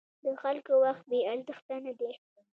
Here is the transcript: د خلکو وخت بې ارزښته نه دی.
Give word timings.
د 0.23 0.25
خلکو 0.41 0.73
وخت 0.83 1.03
بې 1.09 1.19
ارزښته 1.31 1.75
نه 1.85 1.93
دی. 1.99 2.11